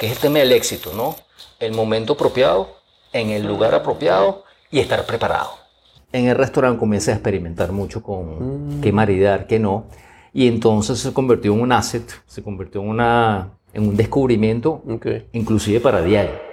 que 0.00 0.06
es 0.06 0.12
el 0.12 0.18
tema 0.18 0.38
del 0.38 0.52
éxito, 0.52 0.92
¿no? 0.96 1.14
El 1.58 1.74
momento 1.74 2.14
apropiado, 2.14 2.70
en 3.12 3.28
el 3.28 3.46
lugar 3.46 3.74
apropiado 3.74 4.44
y 4.70 4.78
estar 4.78 5.04
preparado. 5.04 5.50
En 6.10 6.26
el 6.26 6.36
restaurante 6.36 6.78
comencé 6.78 7.10
a 7.10 7.14
experimentar 7.16 7.70
mucho 7.70 8.02
con 8.02 8.78
Mm. 8.78 8.80
qué 8.80 8.92
maridar, 8.92 9.46
qué 9.46 9.58
no. 9.58 9.84
Y 10.32 10.48
entonces 10.48 11.00
se 11.00 11.12
convirtió 11.12 11.52
en 11.52 11.60
un 11.60 11.70
asset, 11.72 12.10
se 12.26 12.42
convirtió 12.42 12.80
en, 12.80 12.88
una, 12.88 13.50
en 13.74 13.88
un 13.88 13.94
descubrimiento, 13.96 14.82
Ok. 14.88 15.06
inclusive 15.32 15.80
para 15.80 16.00
diario. 16.00 16.49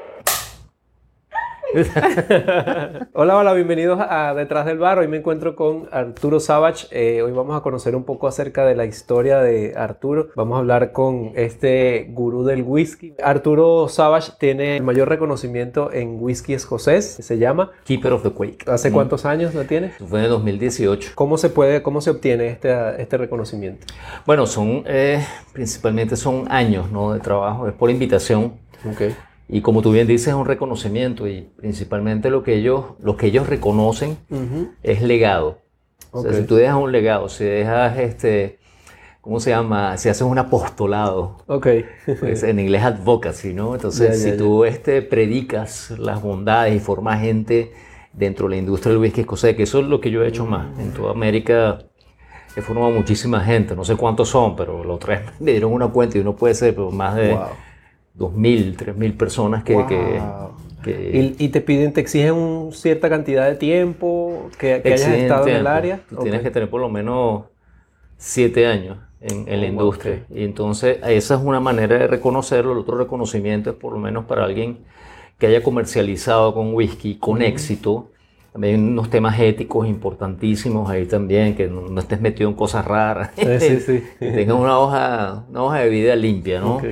Hola, 3.13 3.35
hola, 3.37 3.53
bienvenidos 3.53 3.99
a 4.01 4.33
Detrás 4.33 4.65
del 4.65 4.77
Bar. 4.77 4.99
Hoy 4.99 5.07
me 5.09 5.17
encuentro 5.17 5.55
con 5.55 5.89
Arturo 5.91 6.39
Savage. 6.39 6.87
Eh, 6.91 7.21
hoy 7.21 7.31
vamos 7.33 7.57
a 7.57 7.61
conocer 7.61 7.95
un 7.95 8.03
poco 8.05 8.27
acerca 8.27 8.65
de 8.65 8.75
la 8.75 8.85
historia 8.85 9.39
de 9.39 9.73
Arturo. 9.75 10.29
Vamos 10.35 10.55
a 10.55 10.59
hablar 10.59 10.93
con 10.93 11.33
este 11.35 12.07
gurú 12.11 12.45
del 12.45 12.63
whisky. 12.63 13.13
Arturo 13.21 13.89
Savage 13.89 14.31
tiene 14.39 14.77
el 14.77 14.83
mayor 14.83 15.09
reconocimiento 15.09 15.91
en 15.91 16.17
whisky 16.21 16.53
escocés, 16.53 17.05
se 17.05 17.37
llama. 17.37 17.71
Keeper 17.83 18.13
of 18.13 18.23
the 18.23 18.31
Quake. 18.31 18.65
¿Hace 18.67 18.89
Mm. 18.89 18.93
cuántos 18.93 19.25
años 19.25 19.53
lo 19.53 19.65
tienes? 19.65 19.95
Fue 19.97 20.19
en 20.19 20.25
el 20.25 20.31
2018. 20.31 21.11
¿Cómo 21.15 21.37
se 21.37 21.49
puede, 21.49 21.81
cómo 21.83 21.99
se 21.99 22.11
obtiene 22.11 22.47
este, 22.47 23.01
este 23.01 23.17
reconocimiento? 23.17 23.85
Bueno, 24.25 24.45
son 24.47 24.83
eh, 24.85 25.21
principalmente 25.51 26.15
son 26.15 26.45
años 26.49 26.89
¿no? 26.91 27.11
de 27.13 27.19
trabajo, 27.19 27.67
es 27.67 27.73
por 27.73 27.89
invitación. 27.89 28.53
Ok. 28.89 29.01
Y 29.49 29.61
como 29.61 29.81
tú 29.81 29.91
bien 29.91 30.07
dices, 30.07 30.29
es 30.29 30.33
un 30.33 30.45
reconocimiento 30.45 31.27
y 31.27 31.49
principalmente 31.55 32.29
lo 32.29 32.43
que 32.43 32.55
ellos, 32.55 32.83
lo 32.99 33.15
que 33.15 33.27
ellos 33.27 33.47
reconocen 33.47 34.17
Ujú. 34.29 34.71
es 34.83 35.01
legado. 35.01 35.59
O 36.11 36.21
sea, 36.21 36.33
si 36.33 36.43
tú 36.43 36.55
dejas 36.55 36.75
un 36.75 36.91
legado, 36.91 37.29
si 37.29 37.43
dejas 37.45 37.97
este, 37.97 38.59
¿cómo 39.21 39.39
se 39.39 39.51
llama? 39.51 39.97
Si 39.97 40.09
haces 40.09 40.23
un 40.23 40.37
apostolado, 40.37 41.37
Ok. 41.47 41.67
pues, 42.19 42.43
en 42.43 42.59
inglés 42.59 42.83
advocacy, 42.83 43.53
¿no? 43.53 43.75
Entonces, 43.75 44.17
Ya, 44.21 44.23
si 44.23 44.31
ya, 44.31 44.37
tú 44.37 44.65
este, 44.65 45.01
predicas 45.01 45.91
las 45.97 46.21
bondades 46.21 46.75
y 46.75 46.79
formas 46.79 47.21
gente 47.21 47.71
dentro 48.13 48.47
de 48.47 48.55
la 48.55 48.57
industria 48.57 48.91
del 48.93 49.01
whisky 49.01 49.21
escocés, 49.21 49.55
que 49.55 49.63
eso 49.63 49.79
es 49.79 49.85
lo 49.85 50.01
que 50.01 50.11
yo 50.11 50.23
he 50.23 50.27
hecho 50.27 50.45
más. 50.45 50.77
En 50.79 50.91
toda 50.91 51.11
América 51.11 51.79
he 52.55 52.61
formado 52.61 52.89
muchísima 52.91 53.41
gente, 53.41 53.75
no 53.75 53.85
sé 53.85 53.95
cuántos 53.95 54.29
son, 54.29 54.55
pero 54.55 54.83
los 54.83 54.99
tres 55.03 55.21
me 55.39 55.51
dieron 55.51 55.71
una 55.71 55.87
cuenta 55.89 56.17
y 56.17 56.21
uno 56.21 56.35
puede 56.35 56.53
ser 56.55 56.73
pero 56.73 56.89
más 56.91 57.15
de 57.15 57.33
Wow. 57.35 57.47
2.000, 58.17 58.75
3.000 58.77 59.13
personas 59.17 59.63
que... 59.63 59.73
que- 59.87 60.19
Wow. 60.19 60.51
que- 60.83 61.35
Y, 61.39 61.45
y 61.45 61.49
te 61.49 61.61
piden, 61.61 61.91
te 61.93 62.01
exigen 62.01 62.33
un- 62.33 62.71
cierta 62.73 63.09
cantidad 63.09 63.47
de 63.47 63.55
tiempo 63.55 64.49
que, 64.57 64.81
que 64.81 64.93
hayas 64.93 65.09
estado 65.09 65.43
en 65.47 65.49
el 65.49 65.53
tiempo. 65.55 65.69
área. 65.69 65.99
Tú 66.09 66.15
tienes 66.17 66.39
Ok. 66.39 66.43
que 66.45 66.51
tener 66.51 66.69
por 66.69 66.81
lo 66.81 66.89
menos 66.89 67.43
siete 68.17 68.67
años 68.67 68.97
en, 69.21 69.47
en 69.47 69.61
la 69.61 69.67
Oh, 69.67 69.69
industria. 69.69 70.23
ok. 70.29 70.37
Y 70.37 70.43
entonces 70.43 70.99
esa 71.05 71.35
es 71.35 71.41
una 71.43 71.59
manera 71.59 71.97
de 71.97 72.07
reconocerlo. 72.07 72.71
El 72.73 72.79
otro 72.79 72.97
reconocimiento 72.97 73.69
es 73.71 73.75
por 73.75 73.93
lo 73.93 73.99
menos 73.99 74.25
para 74.25 74.45
alguien 74.45 74.79
que 75.39 75.47
haya 75.47 75.61
comercializado 75.61 76.53
con 76.53 76.73
whisky 76.73 77.17
con 77.17 77.41
éxito. 77.41 78.09
También 78.53 78.75
hay 78.75 78.81
unos 78.91 79.09
temas 79.11 79.39
éticos 79.39 79.87
importantísimos 79.87 80.89
ahí 80.89 81.05
también, 81.05 81.55
que 81.55 81.67
no, 81.67 81.81
no 81.81 81.99
estés 81.99 82.19
metido 82.21 82.49
en 82.49 82.55
cosas 82.55 82.85
raras. 82.85 83.31
Sí, 83.35 83.45
sí, 83.59 83.79
sí. 83.79 84.03
que 84.19 84.31
tengas 84.31 84.57
una 84.57 84.79
hoja, 84.79 85.45
una 85.49 85.63
hoja 85.63 85.79
de 85.79 85.89
vida 85.89 86.15
limpia, 86.15 86.59
¿no? 86.59 86.77
Ok. 86.77 86.85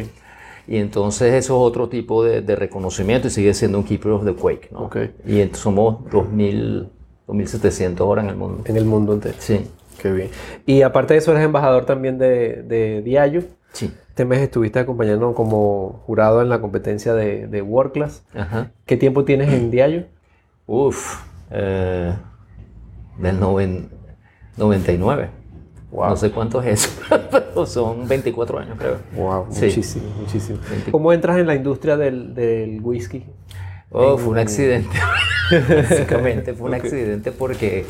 Y 0.68 0.78
entonces 0.78 1.34
eso 1.34 1.56
es 1.56 1.62
otro 1.70 1.90
tipo 1.90 2.24
de, 2.24 2.42
de 2.42 2.56
reconocimiento 2.56 3.28
y 3.28 3.32
sigue 3.32 3.54
siendo 3.54 3.78
un 3.78 3.84
Keeper 3.84 4.12
of 4.14 4.26
the 4.26 4.34
Quake, 4.34 4.70
¿no? 4.72 4.86
Ok. 4.86 4.98
Y 5.28 5.44
somos 5.54 6.00
2.000, 6.12 6.90
2.700 7.28 8.00
ahora 8.00 8.24
en 8.24 8.30
el 8.30 8.36
mundo. 8.36 8.62
En 8.66 8.76
el 8.78 8.86
mundo 8.86 9.14
entero. 9.14 9.36
Sí, 9.40 9.68
Qué 10.02 10.12
bien. 10.12 10.30
Y 10.66 10.82
aparte 10.82 11.14
de 11.14 11.20
eso, 11.20 11.32
eres 11.32 11.44
embajador 11.44 11.86
también 11.86 12.18
de, 12.18 12.64
de 12.64 13.02
Diageo. 13.02 13.44
sí. 13.72 13.92
Este 14.10 14.24
mes 14.24 14.40
estuviste 14.40 14.80
acompañando 14.80 15.34
como 15.34 16.02
jurado 16.06 16.42
en 16.42 16.48
la 16.48 16.62
competencia 16.62 17.14
de, 17.14 17.48
de 17.48 17.62
World 17.62 17.92
Class. 17.92 18.24
Ajá. 18.34 18.72
¿Qué 18.86 18.96
tiempo 18.96 19.26
tienes 19.26 19.52
en 19.52 19.72
Diageo? 19.72 20.06
Uf, 20.68 21.22
eh, 21.52 22.14
del 23.20 23.40
noven- 23.42 23.90
99. 24.58 25.30
Wow. 25.92 26.10
No 26.10 26.16
sé 26.18 26.32
cuánto 26.32 26.62
es 26.62 26.86
eso, 26.86 27.02
pero 27.32 27.66
son 27.66 28.08
24 28.08 28.60
años, 28.60 28.76
creo. 28.78 28.98
Wow, 29.16 29.48
Sí. 29.50 29.66
muchísimo, 29.66 30.06
muchísimo. 30.20 30.60
¿Cómo 30.92 31.14
entras 31.14 31.38
en 31.38 31.48
la 31.48 31.56
industria 31.56 31.96
del, 31.96 32.34
del 32.34 32.82
whisky? 32.82 33.24
Oh, 33.92 34.18
fue 34.18 34.32
un 34.34 34.40
accidente. 34.40 34.98
Básicamente 35.70 36.54
fue 36.54 36.68
un 36.68 36.74
accidente 36.76 37.32
porque 37.32 37.86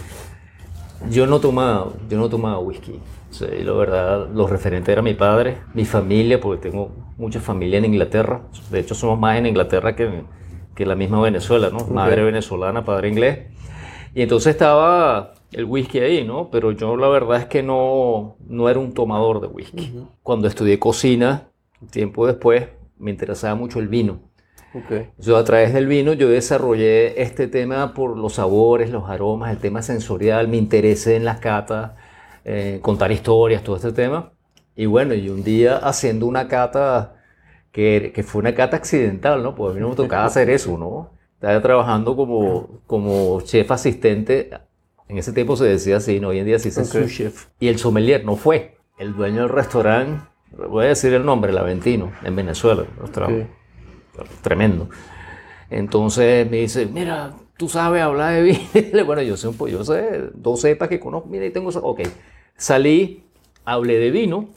yo 1.09 1.25
no 1.25 1.39
tomaba, 1.39 1.93
yo 2.09 2.17
no 2.17 2.29
tomaba 2.29 2.59
whisky. 2.59 2.99
Y 3.59 3.63
la 3.63 3.73
verdad, 3.73 4.29
los 4.33 4.49
referentes 4.49 4.91
eran 4.93 5.03
mi 5.03 5.13
padre, 5.13 5.57
mi 5.73 5.83
familia, 5.83 6.39
porque 6.39 6.69
tengo 6.69 6.91
mucha 7.17 7.39
familia 7.39 7.79
en 7.79 7.85
Inglaterra. 7.85 8.43
De 8.71 8.79
hecho, 8.79 8.95
somos 8.95 9.19
más 9.19 9.37
en 9.37 9.45
Inglaterra 9.45 9.95
que, 9.95 10.23
que 10.73 10.85
la 10.85 10.95
misma 10.95 11.21
Venezuela, 11.21 11.69
¿no? 11.69 11.85
Madre 11.87 12.23
venezolana, 12.23 12.85
padre 12.85 13.09
inglés. 13.09 13.39
Y 14.13 14.21
entonces 14.21 14.51
estaba 14.51 15.33
el 15.55 15.63
whisky 15.63 15.99
ahí, 15.99 16.25
¿no? 16.25 16.49
Pero 16.51 16.73
yo 16.73 16.97
la 16.97 17.07
verdad 17.07 17.39
es 17.39 17.45
que 17.45 17.63
no, 17.63 18.35
no 18.45 18.69
era 18.69 18.77
un 18.77 18.93
tomador 18.93 19.39
de 19.39 19.47
whisky. 19.47 20.05
Cuando 20.21 20.49
estudié 20.49 20.79
cocina, 20.79 21.47
tiempo 21.91 22.27
después, 22.27 22.67
me 22.97 23.11
interesaba 23.11 23.55
mucho 23.55 23.79
el 23.79 23.87
vino. 23.87 24.19
Ok. 24.73 25.13
Yo 25.17 25.37
a 25.37 25.45
través 25.45 25.73
del 25.73 25.87
vino 25.87 26.11
yo 26.11 26.27
desarrollé 26.27 27.21
este 27.21 27.47
tema 27.47 27.93
por 27.93 28.17
los 28.17 28.33
sabores, 28.33 28.89
los 28.89 29.09
aromas, 29.09 29.51
el 29.51 29.59
tema 29.59 29.81
sensorial, 29.81 30.49
me 30.49 30.57
interesé 30.57 31.15
en 31.15 31.23
las 31.23 31.39
catas, 31.39 31.93
eh, 32.43 32.79
contar 32.81 33.13
historias, 33.13 33.63
todo 33.63 33.77
este 33.77 33.93
tema. 33.93 34.33
Y 34.75 34.87
bueno, 34.87 35.13
y 35.13 35.29
un 35.29 35.41
día 35.41 35.77
haciendo 35.77 36.25
una 36.25 36.49
cata 36.49 37.15
que, 37.71 38.11
que 38.13 38.23
fue 38.23 38.41
una 38.41 38.53
cata 38.53 38.75
accidental, 38.75 39.41
¿no? 39.41 39.55
Pues 39.55 39.71
a 39.71 39.75
mí 39.75 39.79
no 39.79 39.87
me 39.87 39.95
tocaba 39.95 40.25
hacer 40.25 40.49
eso, 40.49 40.77
¿no? 40.77 41.11
Estaba 41.35 41.61
trabajando 41.61 42.17
como, 42.17 42.81
como 42.87 43.39
chef 43.39 43.71
asistente, 43.71 44.49
en 45.07 45.17
ese 45.17 45.33
tiempo 45.33 45.55
se 45.55 45.65
decía 45.65 45.97
así, 45.97 46.19
¿no? 46.19 46.29
Hoy 46.29 46.39
en 46.39 46.45
día 46.45 46.59
se 46.59 46.69
dice 46.69 46.81
Ok. 46.81 46.87
sous 46.87 47.11
chef. 47.11 47.47
Y 47.59 47.67
el 47.67 47.77
sommelier 47.77 48.25
no 48.25 48.35
fue, 48.35 48.77
el 48.97 49.15
dueño 49.15 49.41
del 49.41 49.49
restaurante, 49.49 50.23
voy 50.69 50.85
a 50.85 50.89
decir 50.89 51.13
el 51.13 51.25
nombre, 51.25 51.51
el 51.51 51.57
Aventino, 51.57 52.11
en 52.23 52.35
Venezuela, 52.35 52.83
un 52.83 53.01
restaurante 53.01 53.47
Ok. 54.17 54.27
tremendo. 54.41 54.89
Entonces 55.69 56.49
me 56.49 56.57
dice, 56.57 56.85
mira, 56.85 57.33
tú 57.57 57.67
sabes 57.67 58.01
hablar 58.01 58.33
de 58.33 58.41
vino. 58.41 58.59
bueno, 59.05 59.21
yo 59.21 59.37
sé 59.37 59.47
un 59.47 59.55
poco, 59.55 59.69
yo 59.69 59.83
sé 59.83 60.29
dos 60.33 60.61
cepas 60.61 60.89
que 60.89 60.99
conozco, 60.99 61.27
mira, 61.29 61.45
y 61.45 61.51
tengo 61.51 61.69
eso. 61.69 61.81
Ok, 61.83 62.01
salí, 62.55 63.23
hablé 63.63 63.99
de 63.99 64.11
vino 64.11 64.49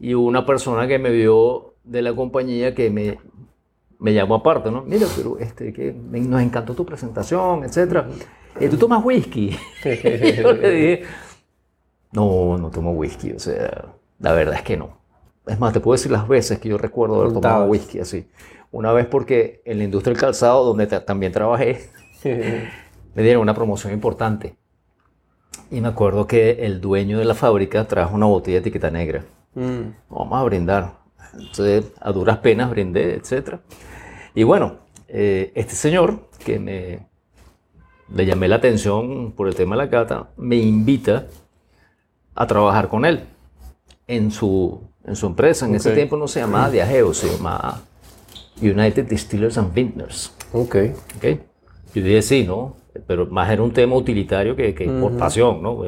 y 0.00 0.14
una 0.14 0.44
persona 0.44 0.86
que 0.88 0.98
me 0.98 1.10
vio 1.10 1.74
de 1.84 2.02
la 2.02 2.14
compañía 2.14 2.74
que 2.74 2.90
me, 2.90 3.18
me 3.98 4.12
llamó 4.12 4.36
aparte, 4.36 4.70
¿no? 4.70 4.82
Mira, 4.82 5.06
pero 5.16 5.38
este, 5.38 5.72
que 5.72 5.92
me- 5.92 6.20
nos 6.20 6.40
encantó 6.42 6.74
tu 6.74 6.84
presentación, 6.84 7.64
etcétera. 7.64 8.08
Eh, 8.60 8.68
¿Tú 8.68 8.76
tomas 8.76 9.04
whisky? 9.04 9.56
Y 9.84 10.32
yo 10.32 10.52
le 10.52 10.70
dije, 10.70 11.02
no, 12.12 12.56
no 12.58 12.70
tomo 12.70 12.92
whisky, 12.92 13.32
o 13.32 13.38
sea, 13.38 13.86
la 14.20 14.32
verdad 14.32 14.54
es 14.56 14.62
que 14.62 14.76
no. 14.76 14.98
Es 15.46 15.58
más, 15.60 15.72
te 15.72 15.80
puedo 15.80 15.94
decir 15.96 16.10
las 16.12 16.26
veces 16.28 16.58
que 16.58 16.68
yo 16.68 16.78
recuerdo 16.78 17.16
haber 17.20 17.32
tomado 17.32 17.64
whisky 17.66 17.98
así. 18.00 18.28
Una 18.70 18.92
vez 18.92 19.06
porque 19.06 19.60
en 19.64 19.78
la 19.78 19.84
industria 19.84 20.12
del 20.14 20.20
calzado, 20.20 20.64
donde 20.64 20.86
ta- 20.86 21.04
también 21.04 21.32
trabajé, 21.32 21.90
me 23.14 23.22
dieron 23.22 23.42
una 23.42 23.54
promoción 23.54 23.92
importante. 23.92 24.56
Y 25.70 25.80
me 25.80 25.88
acuerdo 25.88 26.26
que 26.26 26.64
el 26.66 26.80
dueño 26.80 27.18
de 27.18 27.24
la 27.24 27.34
fábrica 27.34 27.86
trajo 27.86 28.14
una 28.14 28.26
botella 28.26 28.56
de 28.56 28.60
etiqueta 28.60 28.90
negra. 28.90 29.24
Mm. 29.54 29.90
Vamos 30.10 30.38
a 30.40 30.42
brindar. 30.44 31.03
Entonces, 31.32 31.86
a 32.00 32.12
duras 32.12 32.38
penas 32.38 32.70
brindé, 32.70 33.14
etc. 33.14 33.56
Y 34.34 34.42
bueno, 34.42 34.78
eh, 35.08 35.52
este 35.54 35.74
señor, 35.74 36.28
que 36.44 36.58
me 36.58 37.06
le 38.12 38.26
llamé 38.26 38.48
la 38.48 38.56
atención 38.56 39.32
por 39.32 39.48
el 39.48 39.54
tema 39.54 39.76
de 39.76 39.82
la 39.84 39.90
cata, 39.90 40.28
me 40.36 40.56
invita 40.56 41.26
a 42.34 42.46
trabajar 42.46 42.88
con 42.88 43.04
él 43.04 43.24
en 44.06 44.30
su, 44.30 44.80
en 45.04 45.16
su 45.16 45.26
empresa. 45.26 45.66
En 45.66 45.74
ese 45.74 45.90
Ok. 45.90 45.94
tiempo 45.94 46.16
no 46.16 46.28
se 46.28 46.40
llamaba 46.40 46.70
Diageo, 46.70 47.14
se 47.14 47.28
llamaba 47.30 47.80
United 48.60 49.06
Distillers 49.06 49.56
and 49.58 49.72
Vintners. 49.72 50.34
Ok. 50.52 50.76
¿ok? 51.16 51.24
Yo 51.94 52.02
dije 52.02 52.22
sí, 52.22 52.44
¿no? 52.44 52.76
Pero 53.06 53.26
más 53.26 53.50
era 53.50 53.62
un 53.62 53.72
tema 53.72 53.96
utilitario 53.96 54.54
que, 54.54 54.74
que 54.74 54.88
por 54.88 55.16
pasión, 55.16 55.62
¿no? 55.62 55.84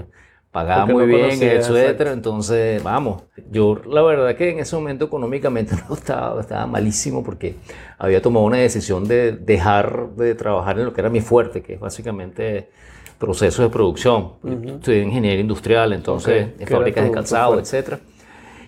Pagaba 0.57 0.87
muy 0.87 1.03
no 1.03 1.07
bien, 1.07 1.21
conocía, 1.21 1.53
etcétera. 1.53 1.91
exacto. 1.91 2.13
Entonces, 2.13 2.83
vamos. 2.83 3.25
Yo, 3.51 3.79
la 3.87 4.01
verdad 4.01 4.35
que 4.37 4.49
en 4.53 4.59
ese 4.61 4.75
momento 4.75 5.05
económicamente 5.05 5.75
no 5.89 5.95
estaba, 5.95 6.41
estaba 6.41 6.67
malísimo 6.67 7.23
porque 7.23 7.57
había 7.99 8.23
tomado 8.23 8.47
una 8.47 8.57
decisión 8.57 9.07
de 9.07 9.33
dejar 9.33 10.13
de 10.17 10.35
trabajar 10.35 10.79
en 10.79 10.87
lo 10.87 10.95
que 10.95 11.03
era 11.03 11.11
mi 11.11 11.21
fuerte, 11.21 11.61
que 11.61 11.75
es 11.75 11.81
básicamente 11.81 12.71
procesos 13.19 13.67
de 13.67 13.71
producción. 13.71 14.33
Estudié 14.67 15.03
ingeniería 15.03 15.41
industrial, 15.43 15.93
entonces, 15.93 16.47
Ok, 16.47 16.53
que 16.53 16.57
de 16.57 16.65
era 16.65 16.77
fábricas 16.79 17.05
de 17.05 17.11
calzado, 17.11 17.61
etcétera. 17.61 18.01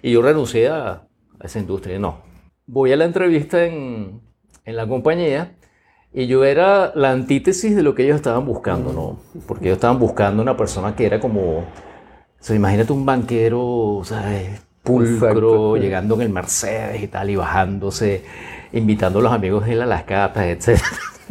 Y 0.02 0.12
yo 0.12 0.20
renuncié 0.20 0.69
a, 0.69 0.91
a 1.41 1.46
esa 1.46 1.58
industria. 1.58 1.99
No. 1.99 2.20
Voy 2.67 2.93
a 2.93 2.96
la 2.96 3.06
entrevista 3.06 3.64
en, 3.64 4.20
en 4.67 4.76
la 4.76 4.87
compañía 4.87 5.56
y 6.19 6.26
yo 6.26 6.44
era 6.44 6.91
la 6.97 7.12
antítesis 7.12 7.76
de 7.76 7.82
lo 7.85 7.94
que 7.94 8.03
ellos 8.03 8.17
estaban 8.17 8.44
buscando, 8.44 8.93
¿no? 8.93 9.20
Porque 9.47 9.67
ellos 9.67 9.76
estaban 9.76 10.00
buscando 10.00 10.43
una 10.43 10.56
persona 10.56 10.97
que 10.97 11.06
era 11.06 11.20
como, 11.20 11.59
o 11.59 11.65
sea, 12.41 12.56
imagínate 12.56 12.93
un 12.93 13.06
banquero, 13.06 14.00
¿sabes? 14.03 14.61
Pulcro, 14.82 15.76
llegando 15.76 16.17
en 16.17 16.23
el 16.23 16.31
Mercedes 16.31 17.00
y 17.05 17.06
tal, 17.06 17.31
y 17.31 17.37
bajándose. 17.37 18.25
invitando 18.73 19.20
a 19.20 19.23
los 19.23 19.32
amigos 19.32 19.62
a 19.62 19.69
ir 19.73 19.81
a 19.81 19.87
las 19.87 20.03
catas, 20.03 20.47
etc. 20.47 20.81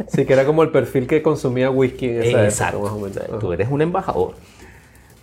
Sí, 0.08 0.24
que 0.24 0.32
era 0.32 0.46
como 0.46 0.62
el 0.62 0.70
perfil 0.70 1.06
que 1.06 1.20
consumía 1.22 1.70
whisky 1.70 2.06
en 2.08 2.22
esa 2.22 2.44
Exacto. 2.44 2.78
época, 2.78 2.92
más 2.92 2.98
o 2.98 3.04
menos. 3.04 3.16
O 3.16 3.20
sea, 3.26 3.38
Tú 3.40 3.52
eres 3.52 3.68
un 3.70 3.82
embajador. 3.82 4.34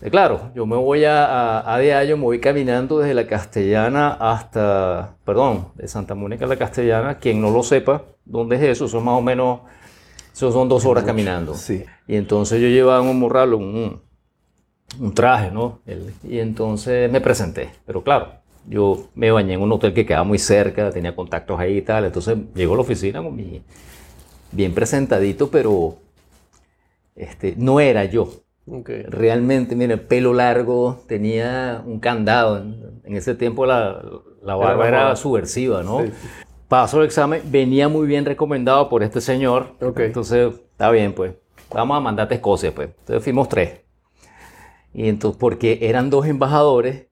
Eh, 0.02 0.10
Claro, 0.12 0.52
yo 0.56 0.66
me 0.66 0.76
voy 0.76 1.06
a, 1.06 1.26
a, 1.60 1.76
a 1.76 1.80
diario, 1.80 2.18
me 2.18 2.24
voy 2.24 2.40
caminando 2.40 3.00
desde 3.00 3.14
la 3.14 3.28
Castellana 3.28 4.14
hasta, 4.20 5.16
perdón, 5.26 5.70
de 5.76 5.88
Santa 5.88 6.16
Mónica 6.16 6.46
a 6.46 6.48
la 6.48 6.58
Castellana. 6.58 7.18
Quien 7.18 7.42
no 7.42 7.50
lo 7.52 7.64
sepa, 7.64 8.04
¿dónde 8.26 8.58
es 8.58 8.62
eso? 8.64 8.88
Son 8.88 9.04
más 9.04 9.18
o 9.18 9.22
menos, 9.22 9.62
eso 10.34 10.52
son 10.52 10.70
dos 10.70 10.86
horas 10.86 11.04
caminando. 11.06 11.54
Sí. 11.56 11.86
Y 12.08 12.16
entonces 12.18 12.62
yo 12.62 12.68
llevaba 12.68 13.04
en 13.04 13.10
un 13.10 13.20
morral 13.20 13.54
un, 13.54 14.02
un 15.00 15.14
traje, 15.14 15.52
¿no? 15.52 15.82
El- 15.86 16.14
y 16.24 16.40
entonces 16.40 17.12
me 17.12 17.22
presenté. 17.22 17.70
Pero 17.86 18.04
claro, 18.04 18.30
yo 18.68 19.10
me 19.16 19.32
bañé 19.32 19.54
en 19.56 19.62
un 19.62 19.72
hotel 19.72 19.94
que 19.94 20.06
quedaba 20.06 20.24
muy 20.24 20.40
cerca, 20.40 20.92
tenía 20.92 21.16
contactos 21.16 21.60
ahí 21.60 21.78
y 21.78 21.82
tal. 21.82 22.06
Entonces 22.06 22.38
llego 22.56 22.74
a 22.74 22.78
la 22.78 22.82
oficina 22.84 23.22
con 23.24 23.36
mi, 23.36 23.62
bien 24.52 24.74
presentadito, 24.74 25.50
pero 25.52 25.98
este, 27.16 27.56
no 27.58 27.80
era 27.80 28.06
yo. 28.06 28.30
Ok. 28.68 28.90
Realmente, 29.08 29.76
mira, 29.76 29.98
pelo 29.98 30.34
largo, 30.34 31.04
tenía 31.08 31.84
un 31.86 32.00
candado. 32.00 32.58
En, 32.58 33.16
ese 33.16 33.36
tiempo 33.36 33.66
la, 33.66 34.04
la 34.42 34.56
barba 34.56 34.88
era 34.88 35.04
moda. 35.04 35.16
subversiva, 35.16 35.84
¿no? 35.84 36.02
Sí. 36.04 36.12
Paso 36.68 37.00
el 37.00 37.06
examen, 37.06 37.42
venía 37.46 37.88
muy 37.88 38.08
bien 38.08 38.26
recomendado 38.26 38.90
por 38.90 39.04
este 39.04 39.22
señor. 39.22 39.76
Ok. 39.82 40.00
Entonces, 40.00 40.54
está 40.72 40.90
bien, 40.90 41.14
pues. 41.14 41.34
Vamos 41.72 41.98
a 41.98 42.00
mandarte 42.00 42.34
a 42.34 42.38
Escocia, 42.38 42.74
pues. 42.74 42.90
Entonces 43.00 43.24
fuimos 43.24 43.50
tres. 43.50 43.82
Y 44.94 45.10
entonces, 45.10 45.38
porque 45.40 45.80
eran 45.82 46.10
dos 46.10 46.26
embajadores 46.26 47.08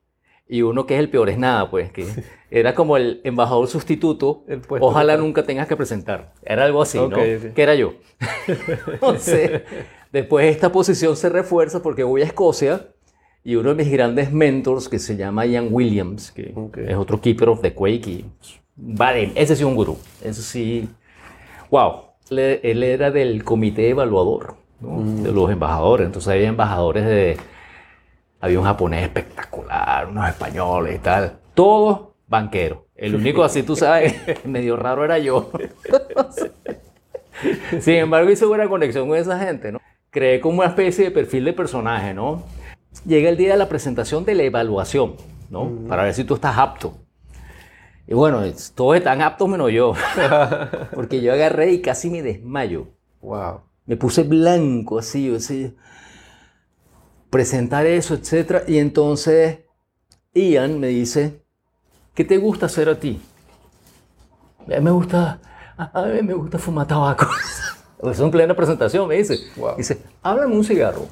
y 0.48 0.62
uno 0.62 0.86
que 0.86 0.96
es 0.96 1.00
el 1.00 1.10
peor 1.10 1.30
es 1.30 1.38
nada, 1.38 1.70
pues, 1.70 1.92
que 1.92 2.06
era 2.52 2.74
como 2.76 2.98
el 2.98 3.22
embajador 3.24 3.68
sustituto. 3.68 4.44
El 4.48 4.62
puesto 4.62 4.86
Ojalá 4.86 5.18
nunca 5.18 5.44
tengas 5.44 5.68
que 5.68 5.76
presentar. 5.76 6.34
Era 6.44 6.66
algo 6.66 6.82
así, 6.82 6.98
Ok, 6.98 7.12
¿no? 7.12 7.18
ok. 7.18 7.54
Que 7.54 7.62
era 7.64 7.76
yo. 7.76 7.94
Entonces, 8.94 9.64
después 10.14 10.46
esta 10.50 10.72
posición 10.72 11.18
se 11.18 11.28
refuerza 11.28 11.82
porque 11.82 12.04
voy 12.04 12.22
a 12.22 12.26
Escocia 12.26 12.88
y 13.44 13.56
uno 13.56 13.70
de 13.74 13.84
mis 13.84 13.92
grandes 13.92 14.32
mentors, 14.32 14.88
que 14.88 15.00
se 15.00 15.18
llama 15.18 15.46
Ian 15.46 15.68
Williams, 15.72 16.32
que 16.32 16.54
Ok. 16.56 16.78
es 16.78 16.96
otro 16.96 17.20
keeper 17.20 17.50
of 17.50 17.60
the 17.62 17.74
Quake, 17.74 18.08
y, 18.10 18.26
vale, 18.78 19.34
ese 19.36 19.58
sí 19.58 19.66
un 19.66 19.76
gurú. 19.76 19.98
Ese 20.24 20.42
sí, 20.42 20.88
wow. 21.70 22.04
Le- 22.30 22.62
Él 22.64 22.84
era 22.84 23.12
del 23.12 23.44
comité 23.44 23.90
evaluador 23.90 24.56
¿no? 24.80 25.02
de 25.24 25.32
los 25.34 25.52
embajadores. 25.52 26.06
Entonces 26.06 26.32
había 26.32 26.48
embajadores 26.48 27.06
de. 27.06 27.36
Había 28.40 28.60
un 28.60 28.66
japonés 28.66 29.04
espectacular, 29.04 30.08
unos 30.08 30.28
españoles 30.30 30.96
y 30.96 31.00
tal. 31.00 31.38
Todos 31.54 32.10
banqueros. 32.28 32.80
El 32.96 33.16
único 33.16 33.44
así, 33.44 33.62
tú 33.64 33.76
sabes, 33.76 34.16
medio 34.46 34.78
raro 34.78 35.04
era 35.04 35.20
yo. 35.20 35.52
Sin 37.82 37.96
embargo, 37.96 38.30
hice 38.30 38.46
buena 38.46 38.68
conexión 38.70 39.08
con 39.10 39.18
esa 39.18 39.38
gente, 39.40 39.72
¿no? 39.74 39.80
Creé 40.14 40.40
como 40.40 40.60
una 40.60 40.68
especie 40.68 41.06
de 41.06 41.12
perfil 41.12 41.44
de 41.44 41.54
personaje, 41.54 42.14
¿no? 42.14 42.44
Llega 43.04 43.30
el 43.30 43.36
día 43.36 43.54
de 43.54 43.58
la 43.58 43.68
presentación 43.68 44.26
de 44.26 44.36
la 44.36 44.44
evaluación, 44.44 45.16
¿no? 45.50 45.72
Para 45.90 46.04
ver 46.04 46.14
si 46.14 46.24
tú 46.24 46.36
estás 46.36 46.56
apto. 46.56 46.94
Y 48.06 48.14
bueno, 48.14 48.44
todos 48.76 48.96
están 48.96 49.24
aptos 49.24 49.50
menos 49.50 49.72
yo. 49.72 49.96
Porque 50.94 51.20
yo 51.20 51.34
agarré 51.34 51.72
y 51.72 51.82
casi 51.82 52.12
me 52.12 52.22
desmayo. 52.22 52.90
Wow. 53.22 53.62
Me 53.88 53.98
puse 53.98 54.22
blanco 54.22 55.00
así, 55.00 55.26
yo 55.26 55.34
decía, 55.34 55.72
presentar 57.32 57.88
eso, 57.88 58.14
etc. 58.14 58.66
Y 58.68 58.78
entonces 58.78 59.62
Ian 60.36 60.80
me 60.80 60.90
dice, 60.90 61.42
¿qué 62.14 62.24
te 62.24 62.38
gusta 62.38 62.68
hacer 62.68 62.88
a 62.88 63.00
ti? 63.00 63.20
A 64.68 64.78
mí 64.78 64.80
me 64.80 64.92
gusta, 64.92 65.42
a 65.76 66.02
mí 66.04 66.22
me 66.22 66.36
gusta 66.36 66.60
fumar 66.60 66.86
tabaco. 66.86 67.26
Eso 68.12 68.26
en 68.26 68.32
plena 68.32 68.56
presentación 68.56 69.08
me 69.08 69.16
dice. 69.16 69.38
Wow. 69.56 69.76
Dice, 69.78 69.98
háblame 70.22 70.56
un 70.56 70.64
cigarro. 70.64 71.06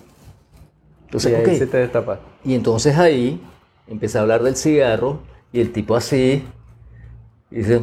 Entonces, 1.06 1.32
y 1.32 1.36
ahí 1.36 1.42
ok. 1.42 1.58
se 1.58 1.68
te 1.68 1.78
destapa. 1.78 2.20
Y 2.44 2.56
entonces 2.56 2.98
ahí 2.98 3.42
empecé 3.88 4.18
a 4.18 4.22
hablar 4.22 4.44
del 4.44 4.56
cigarro 4.56 5.20
y 5.52 5.60
el 5.62 5.72
tipo 5.72 5.96
así 5.96 6.46
dice, 7.50 7.82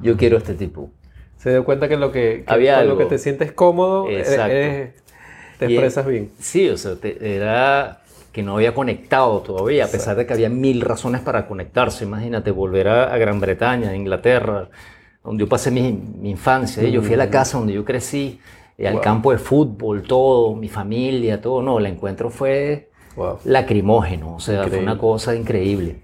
yo 0.00 0.16
quiero 0.16 0.36
a 0.36 0.38
este 0.38 0.54
tipo. 0.54 0.90
Se 1.38 1.50
dio 1.50 1.64
cuenta 1.64 1.88
que 1.88 1.96
lo 1.96 2.10
que, 2.12 2.44
que 2.46 2.52
Había 2.52 2.78
con 2.78 2.88
lo 2.88 2.98
que 2.98 3.04
te 3.06 3.18
sientes 3.18 3.52
cómodo, 3.52 4.08
eres- 4.08 4.28
Exacto. 4.30 4.52
eres- 4.54 4.94
te 5.58 5.66
Y- 5.70 5.74
expresas 5.74 6.06
bien. 6.06 6.30
Sí, 6.38 6.68
o 6.68 6.76
sea, 6.76 6.96
te- 6.96 7.36
era 7.36 8.00
que 8.32 8.42
no 8.42 8.56
había 8.56 8.74
conectado 8.74 9.40
todavía, 9.42 9.84
a 9.84 9.88
pesar 9.88 10.16
de 10.16 10.26
que 10.26 10.32
había 10.32 10.48
mil 10.48 10.80
razones 10.80 11.20
para 11.20 11.46
conectarse. 11.46 12.04
Imagínate, 12.04 12.50
volver 12.50 12.88
a, 12.88 13.12
a 13.14 13.18
Gran 13.18 13.38
Bretaña, 13.40 13.90
a 13.90 13.94
Inglaterra, 13.96 14.68
donde 15.24 15.42
yo 15.44 15.48
pasé 15.48 15.70
mi, 15.70 15.92
mi 15.92 16.30
infancia. 16.30 16.82
¿eh? 16.82 16.90
Yo 16.90 17.02
fui 17.02 17.14
a 17.14 17.16
la 17.18 17.30
casa 17.30 17.58
donde 17.58 17.72
yo 17.72 17.84
crecí, 17.84 18.38
eh, 18.78 18.86
al 18.86 18.94
Wow. 18.94 19.02
campo 19.02 19.32
de 19.32 19.38
fútbol, 19.38 20.02
todo, 20.02 20.54
mi 20.54 20.68
familia, 20.68 21.40
todo. 21.40 21.62
No, 21.62 21.78
el 21.78 21.86
encuentro 21.86 22.30
fue 22.30 22.90
Wow. 23.16 23.38
lacrimógeno, 23.44 24.36
o 24.36 24.40
sea, 24.40 24.56
fue 24.56 24.64
Increíble. 24.66 24.90
una 24.92 24.98
cosa 24.98 25.34
increíble. 25.34 25.96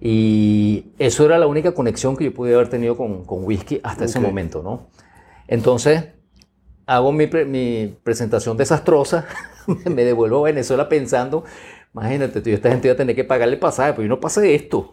Y 0.00 0.86
eso 0.98 1.24
era 1.24 1.38
la 1.38 1.46
única 1.46 1.72
conexión 1.72 2.16
que 2.16 2.24
yo 2.24 2.34
pude 2.34 2.54
haber 2.54 2.68
tenido 2.68 2.96
con, 2.96 3.24
con 3.24 3.44
whisky 3.44 3.80
hasta 3.82 4.04
ese 4.04 4.18
Ok. 4.18 4.24
momento, 4.24 4.62
¿no? 4.62 4.88
Entonces, 5.48 6.04
hago 6.86 7.12
mi, 7.12 7.26
pre- 7.26 7.44
mi 7.46 7.94
presentación 8.02 8.56
desastrosa, 8.56 9.26
me 9.84 10.04
devuelvo 10.04 10.40
a 10.40 10.50
Venezuela 10.50 10.88
pensando, 10.88 11.44
imagínate, 11.94 12.40
tú, 12.40 12.50
esta 12.50 12.70
gente 12.70 12.88
iba 12.88 12.94
a 12.94 12.96
tener 12.96 13.16
que 13.16 13.24
pagarle 13.24 13.56
pasaje, 13.56 13.94
pues 13.94 14.04
yo 14.06 14.10
no 14.10 14.20
pasé. 14.20 14.54
Esto 14.54 14.92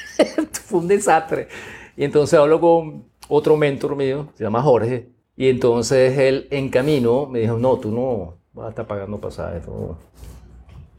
fue 0.66 0.80
un 0.80 0.88
desastre. 0.88 1.48
Y 1.96 2.04
entonces 2.04 2.38
hablo 2.38 2.60
con 2.60 3.04
otro 3.28 3.56
mentor 3.56 3.96
mío, 3.96 4.28
se 4.34 4.44
llama 4.44 4.62
Jorge, 4.62 5.08
y 5.36 5.48
entonces 5.48 6.16
él 6.18 6.46
en 6.50 6.68
camino 6.68 7.26
me 7.26 7.40
dijo, 7.40 7.56
no, 7.58 7.78
tú 7.78 7.90
no 7.90 8.34
vas 8.52 8.66
a 8.66 8.70
estar 8.70 8.86
pagando 8.86 9.18
pasaje. 9.18 9.60
tú- 9.60 9.96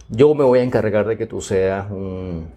Yo 0.09 0.33
me 0.35 0.43
voy 0.43 0.59
a 0.59 0.63
encargar 0.63 1.07
de 1.07 1.17
que 1.17 1.25
tú 1.25 1.41
seas 1.41 1.89
un, 1.89 2.47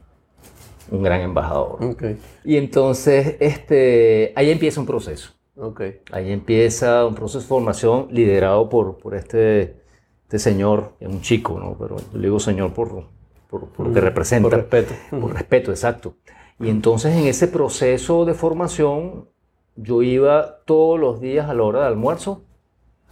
un 0.90 1.02
gran 1.02 1.20
embajador. 1.20 1.82
Ok. 1.84 2.02
Y 2.44 2.56
entonces 2.56 3.36
este, 3.40 4.32
ahí 4.36 4.50
empieza 4.50 4.80
un 4.80 4.86
proceso. 4.86 5.30
Ok. 5.56 5.80
Ahí 6.12 6.32
empieza 6.32 7.06
un 7.06 7.14
proceso 7.14 7.40
de 7.40 7.46
formación 7.46 8.08
liderado 8.10 8.68
por, 8.68 8.98
por 8.98 9.14
este, 9.14 9.76
este 10.24 10.38
señor, 10.38 10.92
es 11.00 11.08
un 11.08 11.20
chico, 11.22 11.58
¿no? 11.58 11.76
pero 11.78 11.96
yo 12.12 12.18
le 12.18 12.24
digo 12.26 12.38
señor 12.40 12.72
por, 12.74 13.04
por, 13.48 13.68
por 13.68 13.86
lo 13.88 13.92
que 13.94 14.00
representa. 14.00 14.48
Por 14.50 14.58
respeto. 14.58 14.94
Por 15.10 15.32
respeto, 15.32 15.70
exacto. 15.70 16.14
Y 16.60 16.68
entonces 16.70 17.14
en 17.14 17.26
ese 17.26 17.48
proceso 17.48 18.24
de 18.24 18.34
formación 18.34 19.28
yo 19.76 20.02
iba 20.02 20.58
todos 20.64 20.98
los 20.98 21.20
días 21.20 21.48
a 21.50 21.54
la 21.54 21.62
hora 21.64 21.80
de 21.82 21.86
almuerzo 21.88 22.42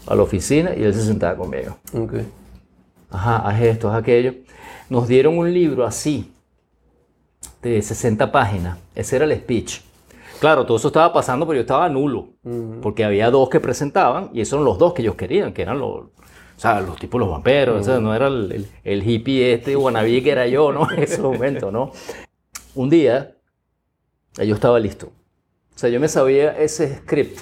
a 0.06 0.14
la 0.14 0.22
oficina 0.22 0.74
y 0.76 0.82
él 0.82 0.94
se 0.94 1.02
sentaba 1.04 1.36
conmigo. 1.36 1.76
Ok. 1.94 2.14
Ajá, 3.10 3.36
haz 3.48 3.60
esto, 3.62 3.90
haz 3.90 3.98
aquello. 3.98 4.34
Nos 4.88 5.06
dieron 5.08 5.36
un 5.38 5.52
libro 5.52 5.84
así, 5.84 6.32
de 7.62 7.80
60 7.80 8.30
páginas. 8.32 8.78
Ese 8.94 9.16
era 9.16 9.24
el 9.24 9.34
speech. 9.36 9.80
Claro, 10.40 10.66
todo 10.66 10.76
eso 10.76 10.88
estaba 10.88 11.12
pasando, 11.12 11.46
pero 11.46 11.56
yo 11.56 11.60
estaba 11.62 11.88
nulo. 11.88 12.28
Ujú. 12.44 12.80
Porque 12.82 13.04
había 13.04 13.30
dos 13.30 13.48
que 13.48 13.60
presentaban 13.60 14.30
y 14.32 14.40
esos 14.40 14.54
eran 14.54 14.64
los 14.64 14.78
dos 14.78 14.92
que 14.94 15.02
ellos 15.02 15.14
querían, 15.14 15.52
que 15.54 15.62
eran 15.62 15.78
los, 15.78 15.90
o 15.90 16.10
sea, 16.56 16.80
los 16.80 16.96
tipos 16.98 17.18
los 17.20 17.30
vamperos. 17.30 17.80
o 17.80 17.84
sea, 17.84 18.00
no 18.00 18.14
era 18.14 18.26
el, 18.26 18.52
el- 18.52 18.68
el 18.84 19.08
hippie 19.08 19.54
este 19.54 19.76
wannabe 19.76 20.22
que 20.22 20.30
era 20.30 20.46
yo, 20.46 20.72
¿no? 20.72 20.90
En 20.96 21.02
ese 21.02 21.20
momento, 21.22 21.70
¿no? 21.70 21.92
Un 22.74 22.90
día, 22.90 23.36
yo 24.42 24.54
estaba 24.54 24.80
listo. 24.80 25.06
O 25.74 25.78
sea, 25.78 25.90
yo 25.90 26.00
me 26.00 26.08
sabía 26.08 26.56
ese 26.58 26.96
script 26.98 27.38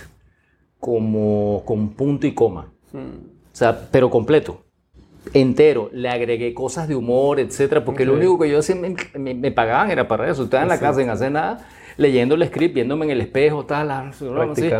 como 0.80 1.62
con 1.64 1.90
punto 1.90 2.26
y 2.26 2.34
coma. 2.34 2.72
O 2.92 3.54
sea, 3.54 3.88
pero 3.90 4.10
completo. 4.10 4.64
Entero. 5.32 5.88
Le 5.92 6.08
agregué 6.08 6.52
cosas 6.52 6.88
de 6.88 6.96
humor, 6.96 7.38
etcétera, 7.40 7.84
porque 7.84 8.04
lo 8.04 8.12
Ok. 8.12 8.18
único 8.18 8.38
que 8.40 8.50
yo 8.50 8.58
hacía, 8.58 8.74
me, 8.74 8.94
me- 9.18 9.34
me 9.34 9.52
pagaban 9.52 9.90
era 9.90 10.08
para 10.08 10.28
eso. 10.30 10.44
Estaba 10.44 10.64
en 10.64 10.68
la 10.68 10.80
casa 10.80 11.00
sin 11.00 11.08
hacer 11.10 11.30
nada, 11.30 11.66
leyendo 11.96 12.34
el 12.34 12.44
script, 12.46 12.74
viéndome 12.74 13.04
en 13.06 13.12
el 13.12 13.20
espejo, 13.20 13.64
tal, 13.64 13.90
así. 13.90 14.70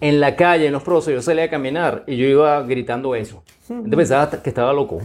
En 0.00 0.20
la 0.20 0.36
calle, 0.36 0.66
en 0.66 0.72
los 0.72 0.82
procesos, 0.82 1.14
yo 1.14 1.22
salía 1.22 1.44
a 1.44 1.50
caminar 1.50 2.04
y 2.06 2.16
yo 2.16 2.26
iba 2.26 2.62
gritando 2.62 3.14
eso. 3.14 3.42
Entonces 3.68 3.96
pensaba 3.96 4.30
que 4.42 4.48
estaba 4.50 4.72
loco. 4.72 5.00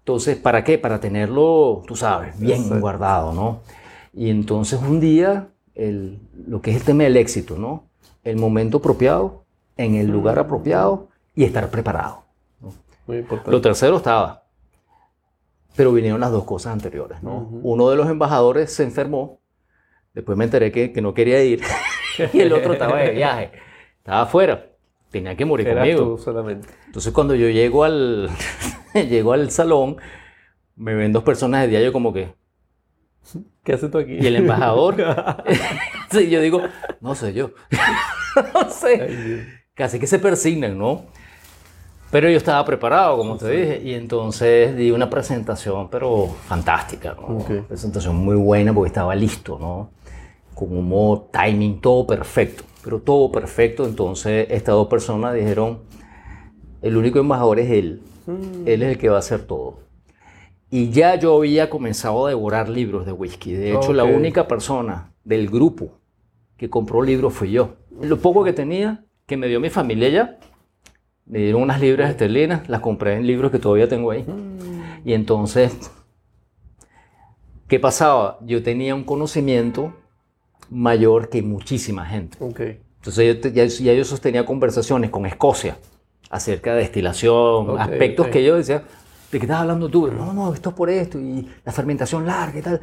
Entonces, 0.00 0.36
¿para 0.36 0.62
qué? 0.64 0.78
Para 0.78 1.00
tenerlo, 1.00 1.82
tú 1.86 1.96
sabes, 1.96 2.38
bien 2.38 2.60
Exacto. 2.62 2.80
guardado, 2.80 3.32
¿no? 3.32 3.60
Y 4.14 4.30
entonces 4.30 4.80
un 4.80 5.00
día, 5.00 5.48
el- 5.78 6.18
lo 6.46 6.60
que 6.60 6.70
es 6.72 6.76
el 6.76 6.82
tema 6.82 7.04
del 7.04 7.16
éxito, 7.16 7.56
¿no? 7.56 7.84
El 8.24 8.36
momento 8.36 8.78
apropiado, 8.78 9.44
en 9.76 9.94
el 9.94 10.08
lugar 10.08 10.38
apropiado 10.38 11.08
y 11.34 11.44
estar 11.44 11.70
preparado. 11.70 12.24
Muy 13.06 13.18
importante. 13.18 13.50
Lo 13.52 13.60
tercero 13.60 13.96
estaba. 13.96 14.44
Pero 15.76 15.92
vinieron 15.92 16.20
las 16.20 16.32
dos 16.32 16.44
cosas 16.44 16.72
anteriores, 16.72 17.22
¿no? 17.22 17.36
Ujú. 17.38 17.60
Uno 17.62 17.88
de 17.90 17.96
los 17.96 18.08
embajadores 18.10 18.72
se 18.72 18.82
enfermó. 18.82 19.40
Después 20.12 20.36
me 20.36 20.44
enteré 20.44 20.72
que, 20.72 20.92
que 20.92 21.00
no 21.00 21.14
quería 21.14 21.42
ir. 21.44 21.62
y 22.32 22.40
el 22.40 22.52
otro 22.52 22.72
estaba 22.72 22.98
de 22.98 23.10
viaje. 23.12 23.52
Estaba 23.98 24.22
afuera. 24.22 24.66
Tenía 25.10 25.36
que 25.36 25.44
morir 25.44 25.68
Eras 25.68 25.82
conmigo. 25.86 26.16
tú 26.16 26.18
solamente. 26.22 26.68
Entonces 26.86 27.12
cuando 27.12 27.34
yo 27.34 27.48
llego 27.48 27.84
al, 27.84 28.28
llego 28.94 29.32
al 29.32 29.50
salón, 29.50 29.96
me 30.76 30.94
ven 30.94 31.12
dos 31.12 31.22
personas 31.22 31.62
de 31.62 31.68
diario 31.68 31.92
como 31.92 32.12
que... 32.12 32.34
¿Qué 33.64 33.72
haces 33.72 33.90
tú 33.90 33.98
aquí? 33.98 34.14
Y 34.20 34.26
el 34.26 34.36
embajador, 34.36 34.96
sí, 36.10 36.30
yo 36.30 36.40
digo, 36.40 36.62
no 37.00 37.14
sé 37.14 37.32
yo. 37.32 37.50
no 38.54 38.70
sé. 38.70 39.02
Ay. 39.02 39.46
Casi 39.74 39.98
que 39.98 40.06
se 40.06 40.18
persignan, 40.18 40.76
¿no? 40.76 41.04
Pero 42.10 42.30
yo 42.30 42.38
estaba 42.38 42.64
preparado, 42.64 43.18
como 43.18 43.36
te 43.36 43.50
dije, 43.50 43.82
y 43.84 43.92
entonces 43.92 44.74
di 44.76 44.90
una 44.90 45.10
presentación, 45.10 45.90
pero 45.90 46.26
fantástica, 46.46 47.14
¿no? 47.14 47.36
Ok. 47.36 47.66
Presentación 47.68 48.16
muy 48.16 48.34
buena 48.34 48.72
porque 48.72 48.88
estaba 48.88 49.14
listo, 49.14 49.58
¿no? 49.60 49.90
Con 50.54 50.76
humor, 50.76 51.28
timing, 51.30 51.80
todo 51.80 52.06
perfecto, 52.06 52.64
pero 52.82 53.00
todo 53.00 53.30
perfecto. 53.30 53.84
Entonces 53.84 54.46
estas 54.50 54.74
dos 54.74 54.88
personas 54.88 55.34
dijeron, 55.34 55.80
el 56.80 56.96
único 56.96 57.18
embajador 57.18 57.60
es 57.60 57.70
él, 57.70 58.02
él 58.64 58.82
es 58.82 58.88
el 58.92 58.98
que 58.98 59.10
va 59.10 59.16
a 59.16 59.20
hacer 59.20 59.42
todo. 59.42 59.87
Y 60.70 60.90
ya 60.90 61.14
yo 61.14 61.36
había 61.36 61.70
comenzado 61.70 62.26
a 62.26 62.28
devorar 62.28 62.68
libros 62.68 63.06
de 63.06 63.12
whisky. 63.12 63.52
De 63.52 63.74
hecho, 63.74 63.92
la 63.92 64.04
única 64.04 64.46
persona 64.46 65.12
del 65.24 65.48
grupo 65.48 65.98
que 66.56 66.68
compró 66.68 67.02
libros 67.02 67.32
fui 67.32 67.52
yo. 67.52 67.76
Lo 68.00 68.18
poco 68.18 68.44
que 68.44 68.52
tenía, 68.52 69.04
que 69.26 69.36
me 69.36 69.48
dio 69.48 69.60
mi 69.60 69.70
familia 69.70 70.08
ya, 70.08 70.38
me 71.24 71.38
dieron 71.38 71.62
unas 71.62 71.80
libras 71.80 72.10
esterlinas, 72.10 72.68
las 72.68 72.80
compré 72.80 73.14
en 73.16 73.26
libros 73.26 73.50
que 73.50 73.58
todavía 73.58 73.88
tengo 73.88 74.10
ahí. 74.10 74.26
Y 75.04 75.12
entonces, 75.12 75.90
¿qué 77.66 77.78
pasaba? 77.78 78.38
Yo 78.42 78.62
tenía 78.62 78.94
un 78.94 79.04
conocimiento 79.04 79.94
mayor 80.70 81.28
que 81.28 81.42
muchísima 81.42 82.04
gente. 82.04 82.36
Ok. 82.40 82.60
Entonces 82.96 83.40
yo 83.42 83.50
ya, 83.50 83.64
ya 83.64 83.94
yo 83.94 84.04
sostenía 84.04 84.44
conversaciones 84.44 85.10
con 85.10 85.24
Escocia 85.24 85.78
acerca 86.30 86.74
de 86.74 86.80
destilación, 86.80 87.78
aspectos 87.78 88.26
que 88.28 88.44
yo 88.44 88.56
decía, 88.56 88.82
¿de 89.30 89.38
qué 89.38 89.44
estás 89.46 89.60
hablando 89.60 89.88
tú? 89.88 90.10
No, 90.10 90.32
no, 90.32 90.52
esto 90.52 90.70
es 90.70 90.74
por 90.74 90.90
esto 90.90 91.18
y 91.18 91.48
la 91.64 91.72
fermentación 91.72 92.26
larga 92.26 92.58
y 92.58 92.62
tal. 92.62 92.80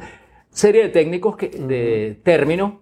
Serie 0.50 0.82
de 0.84 0.88
técnicos, 0.88 1.36
que, 1.36 1.48
de 1.48 2.20
términos 2.22 2.74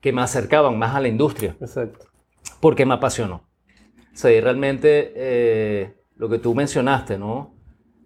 que 0.00 0.12
me 0.12 0.22
acercaban 0.22 0.78
más 0.78 0.94
a 0.94 1.00
la 1.00 1.08
industria 1.08 1.56
Exacto. 1.60 2.06
porque 2.60 2.86
me 2.86 2.94
apasionó. 2.94 3.36
O 3.36 4.18
sea, 4.18 4.30
y 4.32 4.40
realmente 4.40 5.12
eh, 5.16 5.96
lo 6.16 6.28
que 6.28 6.38
tú 6.38 6.54
mencionaste, 6.54 7.18
¿no? 7.18 7.54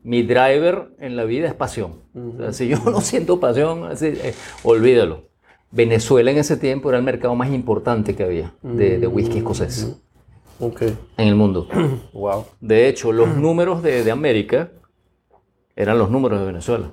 Mi 0.03 0.23
driver 0.23 0.95
en 0.99 1.15
la 1.15 1.25
vida 1.25 1.47
es 1.47 1.55
pasión. 1.55 2.01
O 2.15 2.37
sea, 2.39 2.53
si 2.53 2.69
yo 2.69 2.79
no 2.85 3.01
siento 3.01 3.39
pasión, 3.39 3.85
así, 3.85 4.07
eh, 4.07 4.35
olvídalo. 4.63 5.29
Venezuela 5.71 6.31
en 6.31 6.39
ese 6.39 6.57
tiempo 6.57 6.89
era 6.89 6.99
el 6.99 7.05
mercado 7.05 7.35
más 7.37 7.51
importante 7.51 8.17
que 8.17 8.25
había 8.25 8.55
de, 8.63 8.99
de 8.99 9.07
whisky 9.07 9.39
escocés 9.39 9.95
Ok. 10.59 10.83
en 11.17 11.29
el 11.29 11.35
mundo. 11.37 11.69
Wow. 12.13 12.47
De 12.61 12.89
hecho, 12.89 13.13
los 13.13 13.37
números 13.37 13.83
de, 13.83 14.03
de 14.03 14.11
América 14.11 14.73
eran 15.81 15.99
los 15.99 16.11
números 16.11 16.41
de 16.41 16.47
Venezuela. 16.47 16.91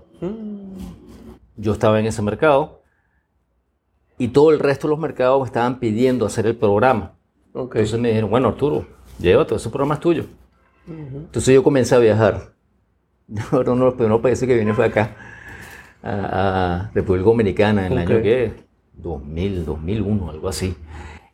Yo 1.55 1.73
estaba 1.73 1.99
en 1.99 2.05
ese 2.05 2.21
mercado 2.21 2.81
y 4.17 4.29
todo 4.29 4.51
el 4.51 4.59
resto 4.59 4.87
de 4.87 4.91
los 4.91 4.99
mercados 4.99 5.39
me 5.41 5.45
estaban 5.47 5.79
pidiendo 5.79 6.25
hacer 6.25 6.45
el 6.45 6.55
programa. 6.55 7.13
Entonces 7.53 7.99
me 7.99 8.09
dijeron, 8.09 8.29
bueno, 8.29 8.49
Arturo, 8.49 8.85
llévate, 9.19 9.55
ese 9.55 9.69
programa 9.69 9.95
es 9.95 9.99
tuyo. 9.99 10.25
Entonces 10.87 11.53
yo 11.53 11.63
comencé 11.63 11.95
a 11.95 11.99
viajar. 11.99 12.53
Uno 13.51 13.63
de 13.63 13.75
los 13.75 13.93
primeros 13.95 14.21
países 14.21 14.47
que 14.47 14.55
vine 14.57 14.73
fue 14.73 14.85
acá, 14.85 15.15
a, 16.01 16.85
a 16.85 16.91
República 16.93 17.25
Dominicana, 17.25 17.87
en 17.87 17.93
el 17.93 18.03
Ok. 18.05 18.09
año 18.11 18.21
que 18.21 18.53
2000, 18.93 19.65
2001, 19.65 20.29
algo 20.29 20.47
así. 20.47 20.75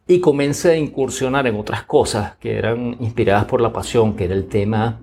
Y 0.07 0.19
comencé 0.19 0.71
a 0.71 0.77
incursionar 0.77 1.45
en 1.47 1.55
otras 1.55 1.83
cosas 1.83 2.35
que 2.37 2.57
eran 2.57 2.97
inspiradas 2.99 3.45
por 3.45 3.61
la 3.61 3.71
pasión, 3.71 4.15
que 4.15 4.25
era 4.25 4.33
el 4.33 4.47
tema 4.47 5.01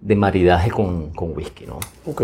de 0.00 0.16
maridaje 0.16 0.70
con, 0.70 1.10
con 1.10 1.36
whisky, 1.36 1.66
¿no? 1.66 1.78
Ok. 2.06 2.22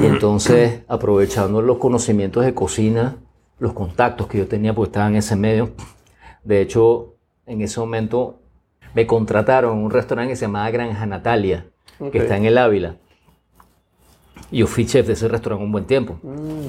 Y 0.00 0.06
entonces, 0.06 0.82
aprovechando 0.88 1.62
los 1.62 1.78
conocimientos 1.78 2.44
de 2.44 2.54
cocina, 2.54 3.16
los 3.58 3.72
contactos 3.72 4.26
que 4.26 4.38
yo 4.38 4.46
tenía, 4.48 4.74
porque 4.74 4.88
estaba 4.90 5.08
en 5.08 5.16
ese 5.16 5.36
medio, 5.36 5.70
de 6.44 6.60
hecho, 6.60 7.14
en 7.46 7.60
ese 7.62 7.80
momento 7.80 8.38
me 8.94 9.06
contrataron 9.06 9.78
en 9.78 9.84
un 9.84 9.90
restaurante 9.90 10.32
que 10.32 10.36
se 10.36 10.46
llamaba 10.46 10.70
Granja 10.70 11.06
Natalia, 11.06 11.66
Ok. 11.98 12.10
que 12.12 12.18
está 12.18 12.36
en 12.36 12.44
el 12.46 12.58
Ávila. 12.58 12.96
Y 14.50 14.58
yo 14.58 14.66
fui 14.66 14.84
chef 14.86 15.06
de 15.06 15.12
ese 15.12 15.28
restaurante 15.28 15.64
un 15.64 15.70
buen 15.72 15.84
tiempo, 15.84 16.18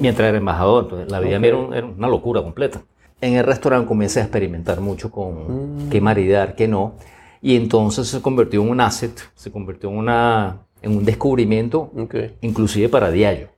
mientras 0.00 0.28
era 0.28 0.38
embajador. 0.38 0.84
Entonces, 0.84 1.10
la 1.10 1.18
vida 1.20 1.36
Ok. 1.36 1.40
mía 1.40 1.48
era, 1.48 1.56
un- 1.58 1.74
era 1.74 1.86
una 1.86 2.08
locura 2.08 2.42
completa. 2.42 2.82
En 3.20 3.34
el 3.34 3.44
restaurante 3.44 3.86
comencé 3.88 4.20
a 4.20 4.24
experimentar 4.24 4.80
mucho 4.80 5.10
con 5.10 5.88
qué 5.90 6.00
maridar, 6.00 6.54
qué 6.54 6.68
no. 6.68 6.94
Y 7.42 7.56
entonces 7.56 8.06
se 8.06 8.22
convirtió 8.22 8.62
en 8.62 8.70
un 8.70 8.80
asset, 8.80 9.18
se 9.34 9.50
convirtió 9.50 9.90
en, 9.90 9.96
una, 9.98 10.60
en 10.80 10.96
un 10.96 11.04
descubrimiento 11.04 11.90
Ok. 11.98 12.14
inclusive 12.40 12.88
para 12.88 13.10
diario. 13.10 13.48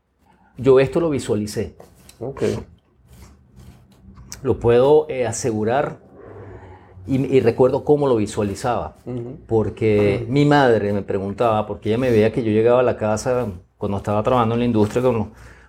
Yo 0.57 0.81
esto 0.81 1.00
lo 1.00 1.11
visualicé, 1.11 1.75
Ok. 2.19 2.43
lo 4.43 4.59
puedo 4.59 5.07
eh, 5.11 5.26
asegurar 5.26 5.99
y, 7.07 7.17
y 7.37 7.41
recuerdo 7.41 7.85
cómo 7.85 8.09
lo 8.09 8.17
visualizaba, 8.17 8.97
Ujú. 9.05 9.37
porque 9.47 10.25
mi 10.29 10.45
madre 10.47 10.93
me 10.93 11.03
preguntaba, 11.03 11.67
porque 11.67 11.91
ella 11.91 11.99
me 11.99 12.11
veía 12.11 12.33
que 12.33 12.43
yo 12.43 12.50
llegaba 12.50 12.81
a 12.81 12.85
la 12.85 12.97
casa 12.97 13.47
cuando 13.76 13.99
estaba 13.99 14.23
trabajando 14.23 14.55
en 14.55 14.61
la 14.61 14.64
industria 14.67 15.03
con 15.03 15.14
los, 15.19 15.26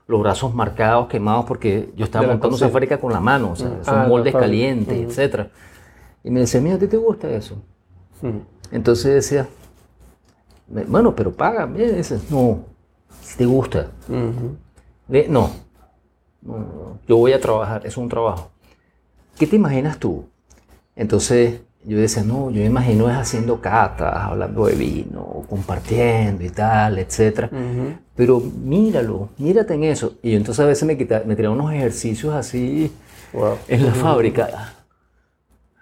los 0.07 0.21
brazos 0.21 0.53
marcados, 0.53 1.07
quemados, 1.07 1.43
porque 1.45 1.89
yo 1.97 2.05
estaba 2.05 2.27
montando 2.27 2.57
fábrica 2.57 2.97
con 2.99 3.11
la 3.11 3.19
mano, 3.19 3.51
o 3.51 3.55
sea, 3.57 3.83
son 3.83 3.99
Ah, 3.99 4.07
moldes 4.07 4.33
calientes, 4.33 4.97
etcétera. 4.97 5.49
Y 6.23 6.29
me 6.29 6.39
decía, 6.41 6.61
mira, 6.61 6.75
¿a 6.75 6.79
ti 6.79 6.87
te 6.87 6.97
gusta 6.97 7.29
eso? 7.29 7.61
Entonces 8.71 9.13
decía, 9.13 9.47
"Me- 10.67 10.83
bueno, 10.83 11.15
pero 11.15 11.31
paga, 11.31 11.65
dice, 11.67 12.19
no, 12.29 12.59
si 13.21 13.37
te 13.37 13.45
gusta. 13.45 13.91
Ujú. 14.09 14.55
De- 15.07 15.27
no, 15.27 15.51
no, 16.41 16.57
no, 16.57 16.99
yo 17.07 17.17
voy 17.17 17.33
a 17.33 17.39
trabajar, 17.39 17.85
es 17.85 17.95
un 17.97 18.09
trabajo. 18.09 18.49
¿Qué 19.37 19.45
te 19.47 19.55
imaginas 19.55 19.97
tú? 19.99 20.25
Entonces 20.95 21.61
yo 21.83 21.97
decía, 21.99 22.23
no, 22.23 22.49
yo 22.49 22.61
me 22.61 22.65
imagino 22.65 23.09
es 23.09 23.15
haciendo 23.15 23.61
catas, 23.61 24.15
hablando 24.15 24.65
de 24.65 24.73
vino, 24.75 25.43
compartiendo 25.49 26.43
y 26.43 26.49
tal, 26.49 26.97
etcétera. 26.97 27.47
Ujú. 27.51 27.93
Pero 28.15 28.39
míralo, 28.39 29.29
mírate 29.37 29.75
en 29.75 29.83
eso. 29.83 30.13
Y 30.23 30.31
yo 30.31 30.37
entonces 30.37 30.63
a 30.63 30.67
veces 30.67 30.87
me, 30.87 30.97
quita- 30.97 31.23
me 31.25 31.35
tiraba 31.35 31.53
unos 31.53 31.71
ejercicios 31.73 32.33
así 32.33 32.91
Wow. 33.33 33.57
en 33.67 33.85
la 33.85 33.91
fábrica, 33.93 34.73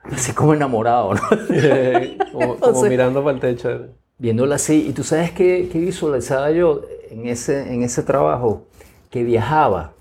así 0.12 0.33
como 0.33 0.53
enamorado, 0.53 1.13
¿no? 1.13 1.22
como, 1.29 1.38
como 2.31 2.53
Entonces- 2.55 2.89
mirando 2.89 3.24
para 3.24 3.36
el 3.36 3.39
techo. 3.41 3.88
viéndola 4.17 4.55
así. 4.55 4.88
Y 4.89 4.93
tú 4.93 5.03
sabes 5.03 5.31
qué, 5.31 5.69
qué 5.72 5.79
visualizaba 5.79 6.51
yo 6.51 6.81
en 7.10 7.27
ese, 7.27 7.74
en 7.74 7.83
ese 7.83 8.03
trabajo, 8.03 8.63
que 9.10 9.24
viajaba. 9.24 9.93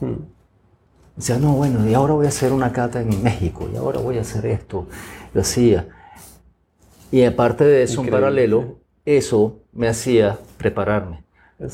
Ujú. 0.00 0.16
Decía, 1.16 1.38
no, 1.38 1.52
bueno, 1.54 1.88
y 1.88 1.94
ahora 1.94 2.14
voy 2.14 2.26
a 2.26 2.28
hacer 2.28 2.52
una 2.52 2.70
cata 2.72 3.00
en 3.00 3.22
México, 3.22 3.68
y 3.72 3.76
ahora 3.76 3.98
voy 3.98 4.18
a 4.18 4.20
hacer 4.20 4.46
esto. 4.46 4.86
Lo 5.34 5.40
hacía. 5.40 5.88
Y 7.10 7.24
aparte 7.24 7.64
de 7.64 7.82
eso, 7.82 7.94
en 7.94 8.06
Increíble. 8.06 8.20
paralelo, 8.20 8.78
eso 9.04 9.60
me 9.72 9.88
hacía 9.88 10.38
prepararme. 10.58 11.24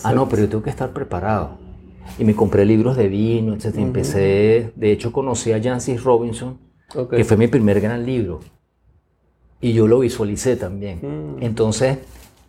Ah, 0.02 0.12
no, 0.14 0.28
pero 0.28 0.42
yo 0.42 0.48
tengo 0.48 0.62
que 0.62 0.70
estar 0.70 0.90
preparado. 0.92 1.58
Y 2.18 2.24
me 2.24 2.34
compré 2.34 2.64
libros 2.64 2.96
de 2.96 3.08
vino, 3.08 3.54
etc. 3.54 3.76
Empecé, 3.76 4.72
de 4.76 4.92
hecho, 4.92 5.12
conocí 5.12 5.52
a 5.52 5.62
Jancis 5.62 6.02
Robinson, 6.04 6.58
Ok. 6.94 7.14
que 7.16 7.24
fue 7.24 7.36
mi 7.36 7.48
primer 7.48 7.80
gran 7.80 8.04
libro. 8.04 8.40
Y 9.60 9.72
yo 9.72 9.86
lo 9.86 10.00
visualicé 10.00 10.56
también. 10.56 11.00
Mm. 11.38 11.42
Entonces, 11.42 11.98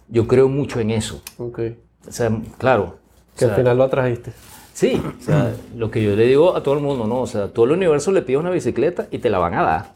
yo 0.09 0.27
creo 0.27 0.49
mucho 0.49 0.79
en 0.79 0.91
eso. 0.91 1.21
Ok. 1.37 1.59
O 2.07 2.11
sea, 2.11 2.29
claro. 2.57 2.83
o 2.83 3.37
Que 3.37 3.45
al 3.45 3.51
sea, 3.51 3.57
final 3.57 3.77
lo 3.77 3.83
atrajiste. 3.83 4.31
Sí, 4.73 5.01
o 5.19 5.23
sea, 5.23 5.53
lo 5.75 5.89
que 5.89 6.03
yo 6.03 6.15
le 6.15 6.27
digo 6.27 6.55
a 6.55 6.61
todo 6.61 6.73
el 6.75 6.81
mundo, 6.81 7.07
¿no? 7.07 7.21
O 7.21 7.27
sea, 7.27 7.47
todo 7.47 7.65
el 7.65 7.71
universo 7.71 8.11
le 8.11 8.21
pide 8.21 8.37
una 8.37 8.49
bicicleta 8.51 9.07
y 9.09 9.19
te 9.19 9.29
la 9.29 9.39
van 9.39 9.53
a 9.53 9.63
dar. 9.63 9.95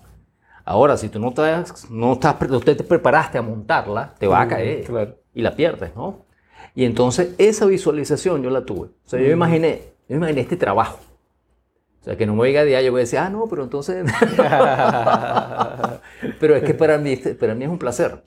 Ahora, 0.64 0.96
si 0.96 1.10
tú 1.10 1.20
no, 1.20 1.30
estás, 1.30 1.90
no, 1.90 2.14
estás, 2.14 2.36
no 2.50 2.60
te 2.62 2.76
preparaste 2.76 3.38
a 3.38 3.42
montarla, 3.42 4.14
te 4.18 4.28
va 4.28 4.42
a 4.42 4.48
caer 4.48 4.84
Claro. 4.86 5.18
y 5.34 5.42
la 5.42 5.56
pierdes, 5.56 5.94
¿no? 5.96 6.26
Y 6.76 6.86
entonces 6.86 7.34
esa 7.38 7.66
visualización 7.66 8.42
yo 8.42 8.50
la 8.50 8.64
tuve. 8.64 8.88
O 8.88 9.10
sea, 9.10 9.20
yo 9.20 9.26
me 9.28 9.34
imaginé, 9.34 9.82
yo 10.08 10.16
imaginé 10.16 10.42
este 10.42 10.56
trabajo. 10.56 11.00
Sea, 12.10 12.18
que 12.18 12.26
no 12.26 12.34
me 12.34 12.42
oiga 12.42 12.64
día, 12.64 12.82
yo 12.82 12.92
voy 12.92 13.02
a 13.02 13.04
decir, 13.04 13.20
ah, 13.20 13.30
no, 13.30 13.46
pero 13.48 13.64
entonces... 13.64 14.04
pero 16.40 16.56
es 16.56 16.64
que 16.64 16.74
para 16.74 16.98
mí, 16.98 17.12
este- 17.14 17.36
para 17.36 17.54
mí 17.54 17.66
es 17.66 17.70
un 17.70 17.78
placer. 17.78 18.24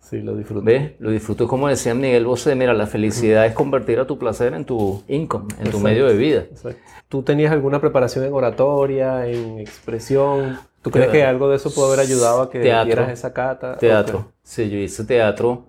Sí, 0.00 0.20
lo 0.22 0.34
disfruté. 0.36 0.64
¿Ves? 0.64 0.92
Lo 1.00 1.10
disfruto 1.10 1.46
como 1.48 1.68
decía 1.68 1.92
Miguel 1.92 2.24
Bosé, 2.26 2.54
mira, 2.54 2.72
la 2.72 2.86
felicidad 2.86 3.44
es 3.44 3.52
convertir 3.52 3.98
a 3.98 4.06
tu 4.06 4.18
placer 4.18 4.54
en 4.54 4.64
tu 4.64 5.02
income, 5.08 5.48
en 5.50 5.56
tu 5.56 5.62
Exacto. 5.64 5.80
medio 5.80 6.06
de 6.06 6.16
vida. 6.16 6.40
Exacto. 6.50 6.80
¿Tú 7.08 7.22
tenías 7.24 7.52
alguna 7.52 7.80
preparación 7.80 8.24
en 8.24 8.32
oratoria, 8.32 9.26
en 9.26 9.58
expresión? 9.58 10.58
¿Tú 10.80 10.90
crees 10.90 11.10
que 11.10 11.24
algo 11.24 11.50
de 11.50 11.56
eso 11.56 11.74
pudo 11.74 11.88
haber 11.88 12.00
ayudado 12.00 12.40
a 12.42 12.50
que 12.50 12.60
Teatro. 12.60 12.86
dieras 12.86 13.10
esa 13.10 13.34
cata? 13.34 13.76
Teatro. 13.76 14.18
Ok. 14.18 14.26
Sí, 14.44 14.70
yo 14.70 14.78
hice 14.78 15.04
teatro. 15.04 15.66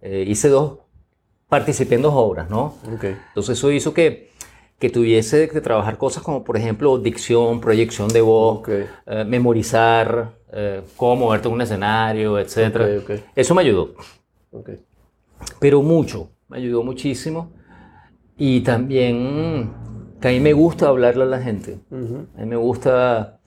eh, 0.00 0.24
hice 0.26 0.48
dos, 0.48 0.78
participé 1.48 1.96
en 1.96 2.02
dos 2.02 2.14
obras, 2.16 2.48
¿no? 2.48 2.76
Ok. 2.94 3.04
Entonces 3.28 3.58
eso 3.58 3.70
hizo 3.72 3.92
que, 3.92 4.30
que 4.84 4.90
tuviese 4.90 5.48
que 5.48 5.62
trabajar 5.62 5.96
cosas 5.96 6.22
como, 6.22 6.44
por 6.44 6.58
ejemplo, 6.58 6.98
dicción, 6.98 7.58
proyección 7.58 8.08
de 8.08 8.20
voz, 8.20 8.58
Ok. 8.58 8.68
eh, 9.06 9.24
memorizar, 9.24 10.32
eh, 10.52 10.82
cómo 10.94 11.16
moverte 11.16 11.48
en 11.48 11.54
un 11.54 11.62
escenario, 11.62 12.38
etc. 12.38 12.58
Ok, 12.98 13.02
ok. 13.02 13.10
Eso 13.34 13.54
me 13.54 13.62
ayudó, 13.62 13.94
pero 15.58 15.80
mucho, 15.80 16.28
me 16.48 16.58
ayudó 16.58 16.82
muchísimo. 16.82 17.50
Y 18.36 18.60
también 18.60 19.72
que 20.20 20.28
a 20.28 20.30
mí 20.32 20.40
me 20.40 20.52
gusta 20.52 20.88
hablarle 20.88 21.22
a 21.22 21.28
la 21.28 21.40
gente. 21.40 21.78
A 22.36 22.40
mí 22.40 22.46
me 22.46 22.56
gusta... 22.56 23.40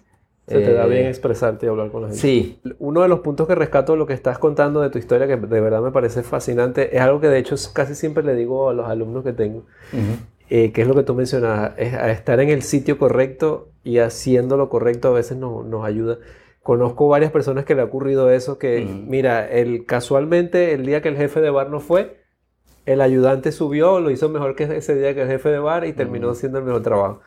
Se 0.47 0.59
te 0.61 0.73
da 0.73 0.85
eh, 0.85 0.89
bien 0.89 1.05
expresarte 1.05 1.67
y 1.67 1.69
hablar 1.69 1.91
con 1.91 2.01
la 2.01 2.07
gente. 2.07 2.21
Sí, 2.21 2.59
Uno 2.79 3.01
de 3.01 3.09
los 3.09 3.19
puntos 3.19 3.47
que 3.47 3.53
rescato 3.53 3.91
de 3.91 3.99
lo 3.99 4.07
que 4.07 4.13
estás 4.13 4.39
contando 4.39 4.81
de 4.81 4.89
tu 4.89 4.97
historia, 4.97 5.27
que 5.27 5.35
de 5.35 5.61
verdad 5.61 5.81
me 5.81 5.91
parece 5.91 6.23
fascinante, 6.23 6.95
es 6.95 7.01
algo 7.01 7.19
que 7.19 7.27
de 7.27 7.37
hecho 7.37 7.55
casi 7.73 7.93
siempre 7.93 8.23
le 8.23 8.33
digo 8.33 8.69
a 8.69 8.73
los 8.73 8.87
alumnos 8.87 9.23
que 9.23 9.33
tengo, 9.33 9.65
Ujú. 9.93 10.15
Eh, 10.49 10.71
que 10.71 10.81
es 10.81 10.87
lo 10.87 10.95
que 10.95 11.03
tú 11.03 11.13
mencionabas, 11.13 11.73
es 11.77 11.93
a 11.93 12.11
estar 12.11 12.39
en 12.39 12.49
el 12.49 12.61
sitio 12.61 12.97
correcto 12.97 13.69
y 13.83 13.99
haciendo 13.99 14.57
lo 14.57 14.69
correcto 14.69 15.09
a 15.09 15.11
veces 15.11 15.37
nos, 15.37 15.65
nos 15.65 15.85
ayuda. 15.85 16.17
Conozco 16.61 17.07
varias 17.07 17.31
personas 17.31 17.65
que 17.65 17.75
le 17.75 17.81
ha 17.81 17.85
ocurrido 17.85 18.29
eso, 18.29 18.57
que 18.57 18.85
mira, 18.85 19.47
el, 19.47 19.85
casualmente 19.85 20.73
el 20.73 20.85
día 20.85 21.01
que 21.01 21.09
el 21.09 21.15
jefe 21.15 21.39
de 21.39 21.49
bar 21.49 21.69
no 21.69 21.79
fue, 21.79 22.17
el 22.85 23.01
ayudante 23.01 23.51
subió, 23.51 23.99
lo 23.99 24.11
hizo 24.11 24.29
mejor 24.29 24.55
que 24.55 24.63
ese 24.63 24.95
día 24.95 25.13
que 25.13 25.21
el 25.21 25.27
jefe 25.27 25.49
de 25.49 25.59
bar 25.59 25.85
y 25.85 25.93
terminó 25.93 26.29
haciendo 26.29 26.59
el 26.59 26.63
mejor 26.63 26.83
trabajo. 26.83 27.21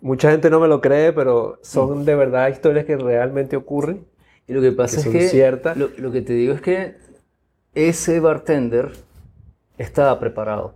Mucha 0.00 0.30
gente 0.30 0.50
no 0.50 0.60
me 0.60 0.68
lo 0.68 0.82
cree, 0.82 1.12
pero 1.12 1.58
son 1.62 2.04
de 2.04 2.14
verdad 2.14 2.48
historias 2.48 2.84
que 2.84 2.96
realmente 2.96 3.56
ocurren. 3.56 4.06
Y 4.46 4.52
lo 4.52 4.60
que 4.60 4.72
pasa 4.72 5.02
Que 5.02 5.08
es 5.08 5.24
que 5.24 5.28
ciertas. 5.28 5.76
Lo, 5.76 5.88
lo 5.96 6.12
que 6.12 6.20
te 6.20 6.34
digo 6.34 6.52
es 6.52 6.60
que 6.60 6.96
ese 7.74 8.20
bartender 8.20 8.92
estaba 9.78 10.18
preparado. 10.20 10.74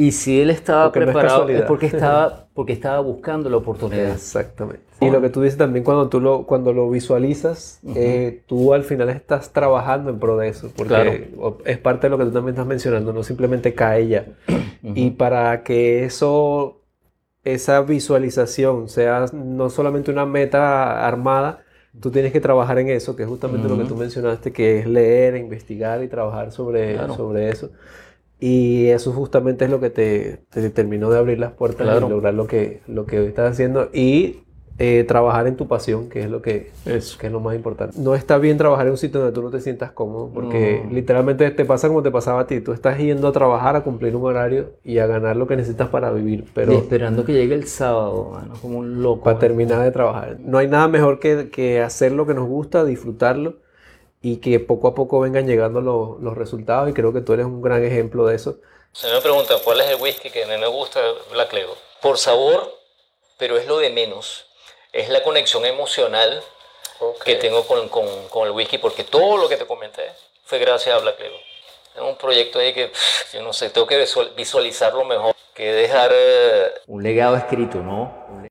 Y 0.00 0.12
si 0.12 0.40
él 0.40 0.48
estaba 0.48 0.84
Porque 0.84 1.00
no 1.00 1.06
es 1.06 1.12
preparado 1.12 1.48
es, 1.50 1.62
porque 1.62 1.86
estaba 1.86 2.46
porque 2.54 2.72
estaba 2.72 3.00
buscando 3.00 3.50
la 3.50 3.58
oportunidad. 3.58 4.12
Exactamente. 4.12 4.80
Y 5.02 5.10
lo 5.10 5.20
que 5.20 5.28
tú 5.28 5.42
dices 5.42 5.58
también 5.58 5.84
cuando 5.84 6.08
tú 6.08 6.20
lo, 6.20 6.46
cuando 6.46 6.72
lo 6.72 6.88
visualizas, 6.88 7.80
eh, 7.94 8.42
tú 8.46 8.72
al 8.72 8.84
final 8.84 9.10
estás 9.10 9.52
trabajando 9.52 10.08
en 10.08 10.18
pro 10.18 10.38
de 10.38 10.48
eso, 10.48 10.70
porque 10.74 10.88
Claro. 10.88 11.58
es 11.66 11.78
parte 11.78 12.06
de 12.06 12.10
lo 12.10 12.18
que 12.18 12.24
tú 12.24 12.32
también 12.32 12.54
estás 12.54 12.66
mencionando, 12.66 13.12
no 13.12 13.22
simplemente 13.22 13.74
cae 13.74 14.08
ya. 14.08 14.24
Y 14.82 15.10
para 15.10 15.62
que 15.62 16.04
eso, 16.04 16.80
esa 17.44 17.82
visualización 17.82 18.88
sea 18.88 19.26
no 19.34 19.68
solamente 19.68 20.10
una 20.10 20.24
meta 20.24 21.06
armada, 21.06 21.60
tú 22.00 22.10
tienes 22.10 22.32
que 22.32 22.40
trabajar 22.40 22.78
en 22.78 22.88
eso, 22.88 23.16
que 23.16 23.24
es 23.24 23.28
justamente 23.28 23.68
lo 23.68 23.76
que 23.76 23.84
tú 23.84 23.96
mencionaste, 23.96 24.50
que 24.52 24.78
es 24.78 24.86
leer, 24.86 25.36
investigar 25.36 26.02
y 26.02 26.08
trabajar 26.08 26.52
sobre, 26.52 26.94
Claro. 26.94 27.14
sobre 27.16 27.50
eso. 27.50 27.70
Y 28.40 28.86
eso 28.86 29.12
justamente 29.12 29.66
es 29.66 29.70
lo 29.70 29.80
que 29.80 29.90
te, 29.90 30.40
te 30.50 30.70
terminó 30.70 31.10
de 31.10 31.18
abrir 31.18 31.38
las 31.38 31.52
puertas 31.52 31.86
Claro. 31.86 32.06
y 32.06 32.10
lograr 32.10 32.34
lo 32.34 32.46
que, 32.46 32.80
lo 32.88 33.04
que 33.06 33.20
hoy 33.20 33.26
estás 33.26 33.52
haciendo 33.52 33.90
y 33.92 34.38
eh, 34.82 35.04
trabajar 35.06 35.46
en 35.46 35.56
tu 35.56 35.68
pasión, 35.68 36.08
que 36.08 36.20
es 36.20 36.30
lo 36.30 36.40
que, 36.40 36.70
Eso. 36.86 37.18
que 37.18 37.26
es 37.26 37.32
lo 37.34 37.40
más 37.40 37.54
importante. 37.54 37.98
No 38.00 38.14
está 38.14 38.38
bien 38.38 38.56
trabajar 38.56 38.86
en 38.86 38.92
un 38.92 38.96
sitio 38.96 39.20
donde 39.20 39.34
tú 39.34 39.42
no 39.42 39.50
te 39.50 39.60
sientas 39.60 39.92
cómodo, 39.92 40.30
porque 40.32 40.80
No. 40.86 40.90
literalmente 40.94 41.50
te 41.50 41.66
pasa 41.66 41.88
como 41.88 42.02
te 42.02 42.10
pasaba 42.10 42.40
a 42.40 42.46
ti. 42.46 42.62
Tú 42.62 42.72
estás 42.72 42.96
yendo 42.96 43.28
a 43.28 43.32
trabajar, 43.32 43.76
a 43.76 43.82
cumplir 43.84 44.16
un 44.16 44.24
horario 44.24 44.70
y 44.82 44.96
a 44.96 45.06
ganar 45.06 45.36
lo 45.36 45.46
que 45.46 45.56
necesitas 45.56 45.90
para 45.90 46.10
vivir, 46.10 46.44
Y 46.56 46.74
esperando 46.74 47.26
que 47.26 47.34
llegue 47.34 47.54
el 47.54 47.64
sábado, 47.64 48.30
mano, 48.32 48.54
como 48.62 48.78
un 48.78 49.02
loco. 49.02 49.22
para 49.24 49.38
terminar 49.38 49.82
de 49.84 49.90
trabajar. 49.90 50.38
No 50.40 50.56
hay 50.56 50.68
nada 50.68 50.88
mejor 50.88 51.18
que, 51.18 51.50
que 51.50 51.82
hacer 51.82 52.12
lo 52.12 52.26
que 52.26 52.32
nos 52.32 52.48
gusta, 52.48 52.82
disfrutarlo 52.82 53.56
y 54.22 54.38
que 54.38 54.60
poco 54.60 54.88
a 54.88 54.94
poco 54.94 55.20
vengan 55.20 55.46
llegando 55.46 55.80
los, 55.80 56.20
los 56.20 56.36
resultados 56.36 56.90
y 56.90 56.92
creo 56.92 57.12
que 57.12 57.20
tú 57.20 57.32
eres 57.32 57.46
un 57.46 57.62
gran 57.62 57.84
ejemplo 57.84 58.26
de 58.26 58.36
eso. 58.36 58.56
Se 58.92 59.10
me 59.10 59.20
preguntan 59.20 59.58
cuál 59.64 59.80
es 59.80 59.88
el 59.88 60.00
whisky 60.00 60.30
que 60.30 60.44
a 60.44 60.46
mí 60.46 60.56
me 60.58 60.66
gusta, 60.66 61.00
Black 61.30 61.52
Label. 61.52 61.76
Por 62.02 62.18
sabor, 62.18 62.76
pero 63.38 63.56
es 63.56 63.66
lo 63.66 63.78
de 63.78 63.90
menos. 63.90 64.46
Es 64.92 65.08
la 65.08 65.22
conexión 65.22 65.64
emocional 65.64 66.42
que 67.24 67.36
tengo 67.36 67.64
con, 67.66 67.88
con, 67.88 68.06
con 68.28 68.46
el 68.46 68.52
whisky, 68.52 68.78
porque 68.78 69.04
todo 69.04 69.36
lo 69.36 69.48
que 69.48 69.56
te 69.56 69.66
comenté 69.66 70.02
fue 70.44 70.58
gracias 70.58 70.94
a 70.94 70.98
Black 70.98 71.18
Label. 71.18 71.40
Es 71.94 72.02
un 72.02 72.16
proyecto 72.16 72.58
ahí 72.58 72.72
que, 72.74 72.88
pff, 72.88 73.34
yo 73.34 73.42
no 73.42 73.52
sé, 73.52 73.70
tengo 73.70 73.86
que 73.86 73.98
visual- 73.98 74.32
visualizarlo 74.36 75.04
mejor, 75.04 75.34
que 75.54 75.72
dejar 75.72 76.10
eh, 76.12 76.72
un 76.86 77.02
legado 77.02 77.36
escrito, 77.36 77.78
¿no? 77.78 78.44